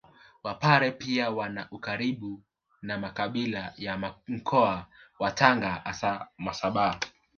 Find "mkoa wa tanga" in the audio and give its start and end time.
4.27-5.69